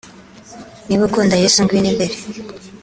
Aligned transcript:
niba 0.87 1.03
ukunda 1.07 1.41
Yesu 1.43 1.57
ngwino 1.63 1.87
imbere 1.93 2.15